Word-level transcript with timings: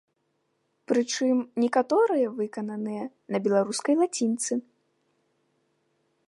Прычым, 0.91 1.37
некаторыя 1.63 2.27
выкананыя 2.39 3.03
на 3.35 3.43
беларускай 3.49 3.95
лацінцы. 4.01 4.53